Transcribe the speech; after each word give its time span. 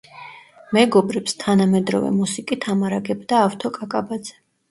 მეგობრებს 0.75 1.35
თანამედროვე 1.43 2.09
მუსიკით 2.17 2.67
ამარაგებდა 2.73 3.45
ავთო 3.49 3.71
კაკაბაძე. 3.79 4.35